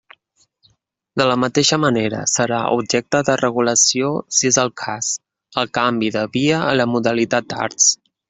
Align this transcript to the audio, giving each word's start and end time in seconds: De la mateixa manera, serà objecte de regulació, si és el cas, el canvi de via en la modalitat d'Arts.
De 1.21 1.25
la 1.31 1.35
mateixa 1.41 1.77
manera, 1.83 2.21
serà 2.35 2.61
objecte 2.77 3.21
de 3.27 3.35
regulació, 3.43 4.09
si 4.39 4.51
és 4.53 4.59
el 4.63 4.73
cas, 4.85 5.11
el 5.63 5.71
canvi 5.79 6.11
de 6.19 6.27
via 6.39 6.63
en 6.73 6.79
la 6.81 6.91
modalitat 6.97 7.53
d'Arts. 7.55 7.91